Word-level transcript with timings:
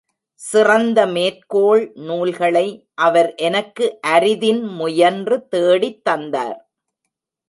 சிறந்த 0.41 0.99
மேற்கோள் 1.07 1.83
நூல்களை 1.99 2.65
அவர் 3.01 3.29
எனக்கு 3.35 3.85
அரிதின் 4.07 4.63
முயன்று 4.75 5.37
தேடித்தந்தார். 5.51 6.59